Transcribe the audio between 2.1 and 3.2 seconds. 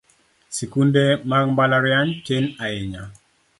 tin ahinya